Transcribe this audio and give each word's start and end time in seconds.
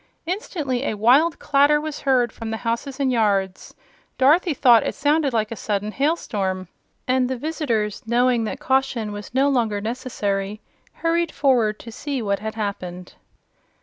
Instantly 0.25 0.83
a 0.85 0.95
wild 0.97 1.37
clatter 1.37 1.79
was 1.79 1.99
heard 2.01 2.31
from 2.31 2.49
the 2.49 2.57
houses 2.65 2.99
and 2.99 3.11
yards. 3.11 3.75
Dorothy 4.17 4.55
thought 4.55 4.81
it 4.83 4.95
sounded 4.95 5.31
like 5.31 5.51
a 5.51 5.55
sudden 5.55 5.91
hailstorm, 5.91 6.69
and 7.07 7.29
the 7.29 7.37
visitors, 7.37 8.01
knowing 8.07 8.43
that 8.45 8.59
caution 8.59 9.11
was 9.11 9.35
no 9.35 9.47
longer 9.47 9.79
necessary, 9.79 10.59
hurried 11.05 11.31
forward 11.31 11.77
to 11.81 11.91
see 11.91 12.19
what 12.19 12.39
had 12.39 12.55
happened. 12.55 13.13